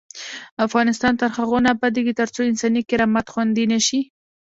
[0.65, 4.01] افغانستان تر هغو نه ابادیږي، ترڅو انساني کرامت خوندي نشي.